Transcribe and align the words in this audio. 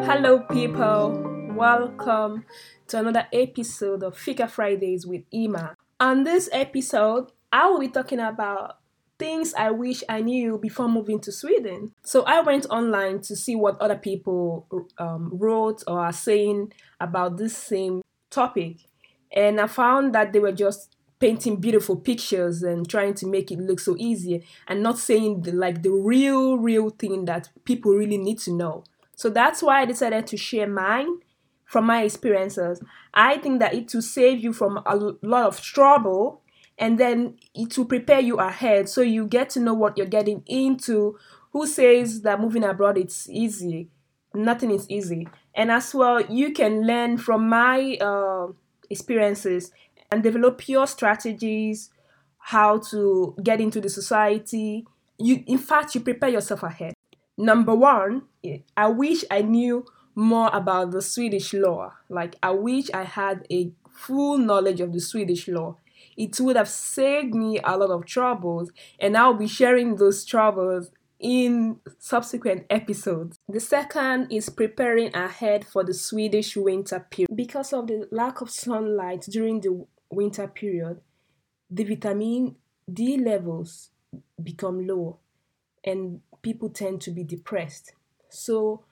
Hello, 0.00 0.40
people. 0.40 1.50
Welcome 1.54 2.44
to 2.86 2.98
another 2.98 3.26
episode 3.32 4.02
of 4.02 4.16
Fika 4.16 4.46
Fridays 4.46 5.06
with 5.06 5.22
Ima. 5.32 5.76
On 5.98 6.24
this 6.24 6.48
episode, 6.52 7.32
I 7.52 7.68
will 7.68 7.80
be 7.80 7.88
talking 7.88 8.20
about 8.20 8.78
things 9.18 9.52
I 9.54 9.70
wish 9.70 10.04
I 10.08 10.20
knew 10.20 10.56
before 10.58 10.88
moving 10.88 11.20
to 11.20 11.32
Sweden. 11.32 11.92
So 12.04 12.22
I 12.22 12.40
went 12.40 12.66
online 12.70 13.20
to 13.22 13.36
see 13.36 13.56
what 13.56 13.80
other 13.80 13.96
people 13.96 14.66
um, 14.98 15.30
wrote 15.32 15.82
or 15.86 16.00
are 16.00 16.12
saying 16.12 16.72
about 17.00 17.36
this 17.36 17.56
same 17.56 18.02
topic, 18.30 18.76
and 19.32 19.60
I 19.60 19.66
found 19.66 20.14
that 20.14 20.32
they 20.32 20.38
were 20.38 20.52
just 20.52 20.96
painting 21.18 21.56
beautiful 21.56 21.96
pictures 21.96 22.62
and 22.62 22.88
trying 22.88 23.14
to 23.14 23.26
make 23.26 23.50
it 23.50 23.58
look 23.58 23.80
so 23.80 23.96
easy 23.98 24.44
and 24.68 24.82
not 24.82 24.98
saying 24.98 25.42
the, 25.42 25.52
like 25.52 25.82
the 25.82 25.90
real 25.90 26.56
real 26.56 26.90
thing 26.90 27.24
that 27.24 27.48
people 27.64 27.92
really 27.92 28.18
need 28.18 28.38
to 28.38 28.52
know 28.52 28.84
so 29.18 29.28
that's 29.28 29.60
why 29.62 29.80
i 29.80 29.84
decided 29.84 30.24
to 30.28 30.36
share 30.36 30.68
mine 30.68 31.18
from 31.68 31.84
my 31.84 32.02
experiences. 32.02 32.82
I 33.12 33.36
think 33.36 33.60
that 33.60 33.74
it 33.74 33.92
will 33.92 34.02
save 34.02 34.42
you 34.42 34.52
from 34.52 34.78
a 34.86 34.96
lot 34.96 35.46
of 35.46 35.60
trouble 35.60 36.40
and 36.78 36.98
then 36.98 37.36
it 37.54 37.76
will 37.76 37.84
prepare 37.84 38.20
you 38.20 38.36
ahead. 38.38 38.88
So 38.88 39.02
you 39.02 39.26
get 39.26 39.50
to 39.50 39.60
know 39.60 39.74
what 39.74 39.98
you're 39.98 40.06
getting 40.06 40.42
into. 40.46 41.18
Who 41.52 41.66
says 41.66 42.22
that 42.22 42.40
moving 42.40 42.64
abroad 42.64 42.96
it's 42.96 43.28
easy? 43.28 43.90
Nothing 44.34 44.70
is 44.70 44.88
easy. 44.88 45.28
And 45.54 45.70
as 45.70 45.94
well 45.94 46.22
you 46.22 46.52
can 46.52 46.86
learn 46.86 47.18
from 47.18 47.50
my 47.50 47.98
uh, 48.00 48.46
experiences 48.88 49.70
and 50.10 50.22
develop 50.22 50.66
your 50.68 50.86
strategies, 50.86 51.90
how 52.38 52.78
to 52.78 53.36
get 53.42 53.60
into 53.60 53.78
the 53.78 53.90
society. 53.90 54.86
You, 55.18 55.44
in 55.46 55.58
fact, 55.58 55.94
you 55.94 56.00
prepare 56.00 56.30
yourself 56.30 56.62
ahead. 56.62 56.94
Number 57.38 57.72
one, 57.72 58.22
I 58.76 58.88
wish 58.88 59.24
I 59.30 59.42
knew 59.42 59.86
more 60.16 60.50
about 60.52 60.90
the 60.90 61.00
Swedish 61.00 61.54
law. 61.54 61.92
Like, 62.08 62.34
I 62.42 62.50
wish 62.50 62.90
I 62.92 63.04
had 63.04 63.46
a 63.48 63.70
full 63.88 64.38
knowledge 64.38 64.80
of 64.80 64.92
the 64.92 65.00
Swedish 65.00 65.46
law. 65.46 65.76
It 66.16 66.40
would 66.40 66.56
have 66.56 66.68
saved 66.68 67.36
me 67.36 67.60
a 67.62 67.76
lot 67.76 67.90
of 67.90 68.06
troubles, 68.06 68.72
and 68.98 69.16
I'll 69.16 69.34
be 69.34 69.46
sharing 69.46 69.94
those 69.94 70.24
troubles 70.24 70.90
in 71.20 71.78
subsequent 71.98 72.66
episodes. 72.70 73.38
The 73.48 73.60
second 73.60 74.32
is 74.32 74.48
preparing 74.48 75.14
ahead 75.14 75.64
for 75.64 75.84
the 75.84 75.94
Swedish 75.94 76.56
winter 76.56 77.06
period. 77.08 77.36
Because 77.36 77.72
of 77.72 77.86
the 77.86 78.08
lack 78.10 78.40
of 78.40 78.50
sunlight 78.50 79.26
during 79.30 79.60
the 79.60 79.86
winter 80.10 80.48
period, 80.48 81.00
the 81.70 81.84
vitamin 81.84 82.56
D 82.92 83.16
levels 83.16 83.90
become 84.42 84.86
low 84.86 85.18
and 85.84 86.20
people 86.42 86.68
tend 86.68 87.00
to 87.02 87.10
be 87.10 87.24
depressed. 87.24 87.92
So 88.28 88.84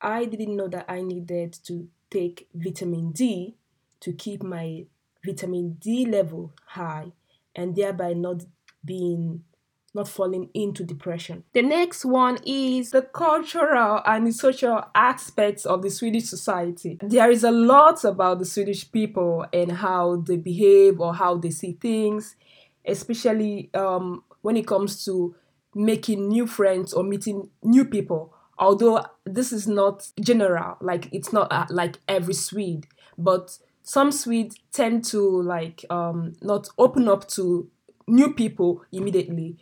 I 0.00 0.24
didn't 0.24 0.56
know 0.56 0.68
that 0.68 0.86
I 0.88 1.02
needed 1.02 1.58
to 1.64 1.88
take 2.10 2.48
vitamin 2.54 3.12
D 3.12 3.56
to 4.00 4.12
keep 4.12 4.42
my 4.42 4.86
vitamin 5.24 5.76
D 5.80 6.06
level 6.06 6.52
high 6.66 7.12
and 7.54 7.76
thereby 7.76 8.14
not 8.14 8.44
being 8.84 9.44
not 9.92 10.08
falling 10.08 10.48
into 10.54 10.84
depression. 10.84 11.42
The 11.52 11.62
next 11.62 12.04
one 12.04 12.38
is 12.46 12.92
the 12.92 13.02
cultural 13.02 14.00
and 14.06 14.32
social 14.34 14.84
aspects 14.94 15.66
of 15.66 15.82
the 15.82 15.90
Swedish 15.90 16.26
society. 16.26 16.96
There 17.02 17.30
is 17.30 17.42
a 17.42 17.50
lot 17.50 18.04
about 18.04 18.38
the 18.38 18.44
Swedish 18.44 18.90
people 18.90 19.46
and 19.52 19.72
how 19.72 20.16
they 20.16 20.36
behave 20.36 21.00
or 21.00 21.14
how 21.14 21.36
they 21.38 21.50
see 21.50 21.72
things, 21.72 22.36
especially 22.86 23.70
um, 23.74 24.22
when 24.42 24.56
it 24.56 24.66
comes 24.66 25.04
to 25.06 25.34
making 25.74 26.28
new 26.28 26.46
friends 26.46 26.92
or 26.92 27.02
meeting 27.04 27.50
new 27.62 27.84
people. 27.84 28.34
Although 28.58 29.04
this 29.24 29.52
is 29.52 29.66
not 29.66 30.08
general, 30.20 30.76
like 30.80 31.08
it's 31.12 31.32
not 31.32 31.50
uh, 31.50 31.66
like 31.70 31.98
every 32.08 32.34
Swede, 32.34 32.86
but 33.16 33.56
some 33.82 34.12
Swedes 34.12 34.56
tend 34.72 35.04
to 35.06 35.20
like 35.42 35.84
um, 35.90 36.34
not 36.42 36.68
open 36.78 37.08
up 37.08 37.26
to 37.28 37.70
new 38.06 38.34
people 38.34 38.82
immediately 38.92 39.56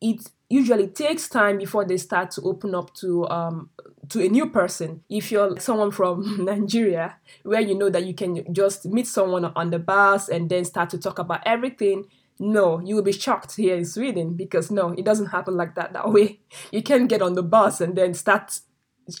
it 0.00 0.30
usually 0.48 0.86
takes 0.88 1.28
time 1.28 1.58
before 1.58 1.84
they 1.84 1.96
start 1.96 2.30
to 2.32 2.42
open 2.42 2.74
up 2.74 2.92
to 2.94 3.28
um 3.28 3.68
to 4.08 4.24
a 4.24 4.28
new 4.28 4.48
person 4.48 5.02
if 5.08 5.30
you're 5.30 5.58
someone 5.60 5.90
from 5.90 6.44
nigeria 6.44 7.16
where 7.42 7.60
you 7.60 7.74
know 7.74 7.90
that 7.90 8.04
you 8.06 8.14
can 8.14 8.52
just 8.52 8.86
meet 8.86 9.06
someone 9.06 9.44
on 9.44 9.70
the 9.70 9.78
bus 9.78 10.28
and 10.28 10.48
then 10.48 10.64
start 10.64 10.90
to 10.90 10.98
talk 10.98 11.18
about 11.18 11.40
everything 11.46 12.04
no 12.40 12.80
you 12.80 12.94
will 12.96 13.02
be 13.02 13.12
shocked 13.12 13.54
here 13.56 13.76
in 13.76 13.84
sweden 13.84 14.34
because 14.34 14.70
no 14.70 14.88
it 14.92 15.04
doesn't 15.04 15.26
happen 15.26 15.56
like 15.56 15.74
that 15.74 15.92
that 15.92 16.10
way. 16.10 16.40
You 16.72 16.82
can 16.82 17.06
get 17.06 17.22
on 17.22 17.34
the 17.34 17.42
bus 17.42 17.80
and 17.80 17.94
then 17.94 18.14
start 18.14 18.60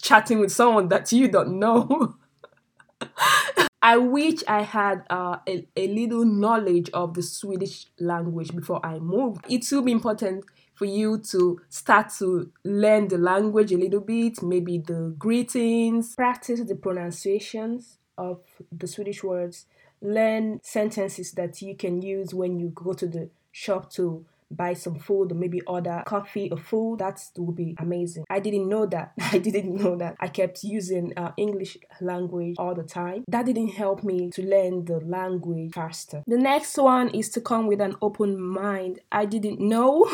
chatting 0.00 0.40
with 0.40 0.52
someone 0.52 0.88
that 0.88 1.12
you 1.12 1.28
don't 1.28 1.58
know. 1.58 2.16
I 3.82 3.96
wish 3.96 4.42
I 4.46 4.62
had 4.62 5.04
uh, 5.08 5.38
a, 5.48 5.66
a 5.74 5.88
little 5.88 6.24
knowledge 6.24 6.90
of 6.90 7.14
the 7.14 7.22
Swedish 7.22 7.86
language 7.98 8.54
before 8.54 8.84
I 8.84 8.98
moved. 8.98 9.46
It 9.48 9.66
will 9.72 9.82
be 9.82 9.92
important 9.92 10.44
for 10.74 10.84
you 10.84 11.18
to 11.30 11.60
start 11.68 12.10
to 12.18 12.50
learn 12.64 13.08
the 13.08 13.18
language 13.18 13.72
a 13.72 13.78
little 13.78 14.00
bit, 14.00 14.42
maybe 14.42 14.78
the 14.78 15.14
greetings, 15.18 16.14
practice 16.14 16.60
the 16.60 16.74
pronunciations 16.74 17.98
of 18.18 18.40
the 18.70 18.86
Swedish 18.86 19.24
words, 19.24 19.66
learn 20.02 20.60
sentences 20.62 21.32
that 21.32 21.60
you 21.62 21.76
can 21.76 22.02
use 22.02 22.34
when 22.34 22.58
you 22.58 22.70
go 22.74 22.92
to 22.92 23.06
the 23.06 23.30
shop 23.52 23.90
to 23.92 24.24
buy 24.50 24.74
some 24.74 24.98
food 24.98 25.30
or 25.30 25.34
maybe 25.34 25.60
order 25.62 26.02
coffee 26.06 26.50
or 26.50 26.58
food. 26.58 26.98
That 26.98 27.20
would 27.38 27.56
be 27.56 27.76
amazing. 27.78 28.24
I 28.28 28.40
didn't 28.40 28.68
know 28.68 28.86
that. 28.86 29.12
I 29.32 29.38
didn't 29.38 29.74
know 29.76 29.96
that. 29.96 30.16
I 30.20 30.28
kept 30.28 30.64
using 30.64 31.12
uh, 31.16 31.32
english 31.36 31.78
language 32.00 32.56
all 32.58 32.74
the 32.74 32.82
time. 32.82 33.24
That 33.28 33.46
didn't 33.46 33.68
help 33.68 34.02
me 34.02 34.30
to 34.30 34.42
learn 34.42 34.84
the 34.84 35.00
language 35.00 35.72
faster. 35.72 36.22
The 36.26 36.38
next 36.38 36.76
one 36.76 37.10
is 37.10 37.28
to 37.30 37.40
come 37.40 37.66
with 37.66 37.80
an 37.80 37.96
open 38.02 38.40
mind. 38.40 39.00
I 39.12 39.24
didn't 39.24 39.60
know 39.60 40.10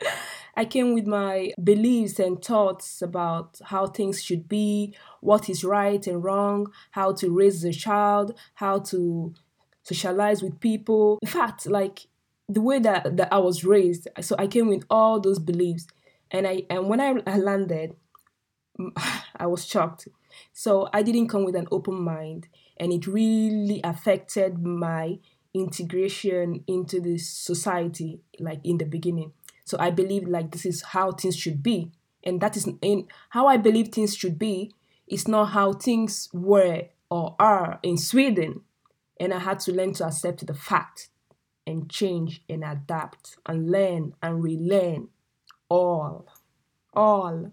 I 0.54 0.64
came 0.64 0.92
with 0.94 1.06
my 1.06 1.52
beliefs 1.62 2.18
and 2.18 2.42
thoughts 2.42 3.00
about 3.00 3.58
how 3.64 3.86
things 3.86 4.22
should 4.22 4.48
be, 4.48 4.94
what 5.20 5.48
is 5.48 5.64
right 5.64 6.06
and 6.06 6.22
wrong, 6.22 6.70
how 6.90 7.12
to 7.14 7.30
raise 7.30 7.64
a 7.64 7.72
child, 7.72 8.38
how 8.54 8.80
to 8.80 9.34
socialize 9.82 10.42
with 10.42 10.60
people. 10.60 11.18
In 11.22 11.28
fact, 11.28 11.66
like 11.66 12.06
the 12.48 12.60
way 12.60 12.78
that, 12.80 13.16
that 13.16 13.32
I 13.32 13.38
was 13.38 13.64
raised, 13.64 14.08
so 14.20 14.36
I 14.38 14.46
came 14.46 14.68
with 14.68 14.84
all 14.90 15.20
those 15.20 15.38
beliefs. 15.38 15.86
And 16.30 16.46
I 16.46 16.62
and 16.70 16.88
when 16.88 17.00
I, 17.00 17.36
landed, 17.36 17.94
I 19.36 19.46
was 19.46 19.66
shocked. 19.66 20.08
So 20.52 20.88
I 20.92 21.02
didn't 21.02 21.28
come 21.28 21.44
with 21.44 21.54
an 21.56 21.68
open 21.70 22.02
mind, 22.02 22.48
and 22.78 22.92
it 22.92 23.06
really 23.06 23.80
affected 23.84 24.62
my 24.62 25.18
integration 25.54 26.64
into 26.66 27.00
the 27.00 27.18
society, 27.18 28.20
like 28.38 28.60
in 28.64 28.78
the 28.78 28.86
beginning. 28.86 29.32
So 29.64 29.76
I 29.78 29.90
believe 29.90 30.28
like 30.28 30.50
this 30.50 30.66
is 30.66 30.82
how 30.82 31.12
things 31.12 31.36
should 31.36 31.62
be. 31.62 31.92
And 32.24 32.40
that 32.40 32.56
is 32.56 32.68
in 32.80 33.08
how 33.30 33.46
I 33.46 33.56
believe 33.56 33.88
things 33.88 34.16
should 34.16 34.38
be 34.38 34.72
is 35.06 35.28
not 35.28 35.46
how 35.46 35.72
things 35.72 36.28
were 36.32 36.84
or 37.10 37.36
are 37.38 37.78
in 37.82 37.98
Sweden. 37.98 38.62
And 39.20 39.34
I 39.34 39.38
had 39.38 39.60
to 39.60 39.72
learn 39.72 39.92
to 39.94 40.06
accept 40.06 40.46
the 40.46 40.54
fact 40.54 41.08
and 41.66 41.90
change 41.90 42.42
and 42.48 42.64
adapt 42.64 43.36
and 43.46 43.70
learn 43.70 44.14
and 44.22 44.42
relearn 44.42 45.08
all. 45.68 46.26
All. 46.94 47.52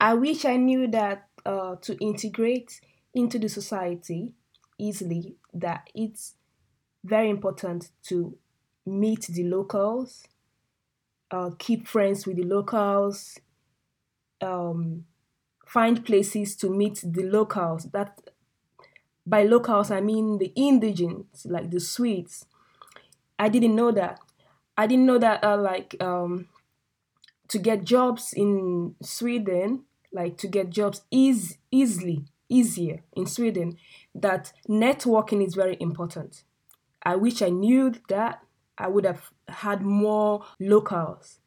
I 0.00 0.14
wish 0.14 0.44
I 0.44 0.56
knew 0.56 0.86
that 0.88 1.28
uh, 1.44 1.76
to 1.82 1.96
integrate 1.98 2.80
into 3.14 3.38
the 3.38 3.48
society 3.48 4.32
easily, 4.78 5.36
that 5.52 5.88
it's 5.94 6.34
very 7.04 7.30
important 7.30 7.90
to 8.04 8.36
meet 8.86 9.22
the 9.28 9.44
locals, 9.44 10.26
uh, 11.30 11.50
keep 11.58 11.86
friends 11.86 12.26
with 12.26 12.36
the 12.36 12.44
locals, 12.44 13.38
um, 14.40 15.04
find 15.66 16.04
places 16.04 16.56
to 16.56 16.70
meet 16.70 17.02
the 17.04 17.24
locals. 17.24 17.84
That 17.92 18.20
by 19.26 19.42
locals 19.42 19.90
I 19.90 20.00
mean 20.00 20.38
the 20.38 20.52
indigens, 20.56 21.44
like 21.44 21.70
the 21.70 21.80
Swedes. 21.80 22.46
I 23.38 23.48
didn't 23.48 23.76
know 23.76 23.92
that. 23.92 24.20
I 24.76 24.86
didn't 24.86 25.06
know 25.06 25.18
that 25.18 25.44
uh, 25.44 25.56
like 25.56 25.96
um, 26.00 26.48
to 27.48 27.58
get 27.58 27.84
jobs 27.84 28.32
in 28.32 28.94
Sweden, 29.02 29.84
like 30.12 30.38
to 30.38 30.48
get 30.48 30.70
jobs 30.70 31.02
is 31.10 31.58
easily 31.70 32.24
easier 32.48 33.02
in 33.14 33.26
Sweden. 33.26 33.76
That 34.14 34.52
networking 34.68 35.46
is 35.46 35.54
very 35.54 35.76
important. 35.80 36.44
I 37.02 37.16
wish 37.16 37.42
I 37.42 37.50
knew 37.50 37.94
that 38.08 38.42
I 38.78 38.88
would 38.88 39.04
have 39.04 39.30
had 39.48 39.82
more 39.82 40.44
locals 40.60 41.38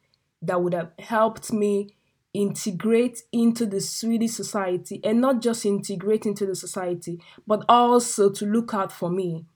that 0.42 0.62
would 0.62 0.74
have 0.74 0.90
helped 0.98 1.52
me 1.52 1.90
integrate 2.34 3.22
into 3.32 3.66
the 3.66 3.80
Swedish 3.80 4.32
society 4.32 5.00
and 5.04 5.20
not 5.20 5.40
just 5.42 5.66
integrate 5.66 6.26
into 6.26 6.46
the 6.46 6.54
society, 6.54 7.20
but 7.46 7.64
also 7.68 8.30
to 8.30 8.46
look 8.46 8.74
out 8.74 8.92
for 8.92 9.10
me. 9.10 9.46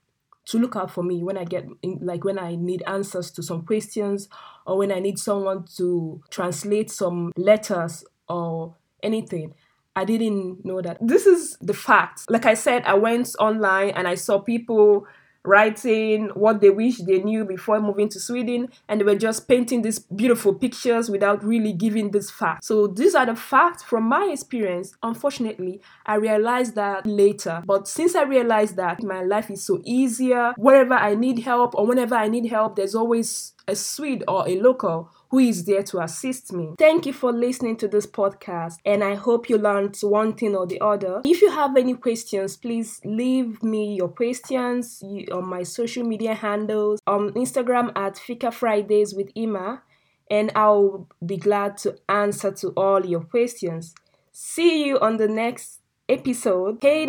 To 0.50 0.58
look 0.58 0.76
out 0.76 0.92
for 0.92 1.02
me 1.02 1.24
when 1.24 1.36
I 1.36 1.42
get 1.42 1.66
like 2.00 2.22
when 2.22 2.38
I 2.38 2.54
need 2.54 2.84
answers 2.86 3.32
to 3.32 3.42
some 3.42 3.62
questions 3.62 4.28
or 4.64 4.78
when 4.78 4.92
I 4.92 5.00
need 5.00 5.18
someone 5.18 5.64
to 5.76 6.22
translate 6.30 6.88
some 6.88 7.32
letters 7.36 8.04
or 8.28 8.76
anything. 9.02 9.54
I 9.96 10.04
didn't 10.04 10.64
know 10.64 10.80
that. 10.82 10.98
This 11.00 11.26
is 11.26 11.56
the 11.60 11.74
fact. 11.74 12.30
Like 12.30 12.46
I 12.46 12.54
said, 12.54 12.84
I 12.84 12.94
went 12.94 13.34
online 13.40 13.90
and 13.90 14.06
I 14.06 14.14
saw 14.14 14.38
people 14.38 15.08
writing 15.46 16.30
what 16.34 16.60
they 16.60 16.70
wish 16.70 16.98
they 16.98 17.18
knew 17.18 17.44
before 17.44 17.80
moving 17.80 18.08
to 18.10 18.20
Sweden, 18.20 18.68
and 18.88 19.00
they 19.00 19.04
were 19.04 19.14
just 19.14 19.48
painting 19.48 19.82
these 19.82 19.98
beautiful 19.98 20.54
pictures 20.54 21.10
without 21.10 21.44
really 21.44 21.72
giving 21.72 22.10
this 22.10 22.30
fact. 22.30 22.64
So 22.64 22.86
these 22.86 23.14
are 23.14 23.26
the 23.26 23.36
facts 23.36 23.82
from 23.82 24.04
my 24.04 24.30
experience. 24.32 24.94
Unfortunately, 25.02 25.80
I 26.04 26.16
realized 26.16 26.74
that 26.74 27.06
later. 27.06 27.62
But 27.66 27.88
since 27.88 28.14
I 28.14 28.22
realized 28.22 28.76
that 28.76 29.02
my 29.02 29.22
life 29.22 29.50
is 29.50 29.62
so 29.62 29.80
easier, 29.84 30.54
wherever 30.56 30.94
I 30.94 31.14
need 31.14 31.40
help 31.40 31.74
or 31.74 31.86
whenever 31.86 32.14
I 32.14 32.28
need 32.28 32.46
help, 32.46 32.76
there's 32.76 32.94
always 32.94 33.54
a 33.68 33.74
Swede 33.74 34.24
or 34.28 34.48
a 34.48 34.60
local 34.60 35.10
who 35.30 35.38
is 35.38 35.64
there 35.64 35.82
to 35.84 36.00
assist 36.00 36.52
me. 36.52 36.74
Thank 36.78 37.06
you 37.06 37.12
for 37.12 37.32
listening 37.32 37.76
to 37.78 37.88
this 37.88 38.06
podcast, 38.06 38.76
and 38.84 39.02
I 39.02 39.14
hope 39.14 39.48
you 39.48 39.58
learned 39.58 39.96
one 40.02 40.34
thing 40.34 40.54
or 40.54 40.66
the 40.66 40.80
other. 40.80 41.22
If 41.24 41.42
you 41.42 41.50
have 41.50 41.76
any 41.76 41.94
questions, 41.94 42.56
please 42.56 43.00
leave 43.04 43.62
me 43.62 43.94
your 43.94 44.08
questions 44.08 45.02
on 45.32 45.48
my 45.48 45.62
social 45.62 46.04
media 46.04 46.34
handles 46.34 47.00
on 47.06 47.30
Instagram 47.32 47.92
at 47.96 48.18
Fika 48.18 48.50
Fridays 48.50 49.14
with 49.14 49.30
Ima, 49.34 49.82
and 50.30 50.50
I'll 50.54 51.08
be 51.24 51.36
glad 51.36 51.76
to 51.78 51.96
answer 52.08 52.50
to 52.52 52.68
all 52.76 53.04
your 53.04 53.22
questions. 53.22 53.94
See 54.32 54.86
you 54.86 54.98
on 54.98 55.16
the 55.16 55.28
next 55.28 55.80
episode. 56.08 56.78
Hey, 56.82 57.06